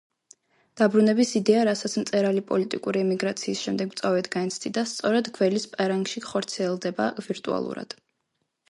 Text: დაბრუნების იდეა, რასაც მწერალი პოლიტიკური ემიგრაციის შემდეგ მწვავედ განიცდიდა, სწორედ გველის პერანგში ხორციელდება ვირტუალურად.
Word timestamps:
დაბრუნების 0.79 1.33
იდეა, 1.39 1.65
რასაც 1.69 1.97
მწერალი 2.03 2.43
პოლიტიკური 2.53 3.03
ემიგრაციის 3.07 3.61
შემდეგ 3.67 3.93
მწვავედ 3.93 4.31
განიცდიდა, 4.39 4.87
სწორედ 4.95 5.31
გველის 5.39 5.71
პერანგში 5.77 6.27
ხორციელდება 6.31 7.11
ვირტუალურად. 7.29 8.01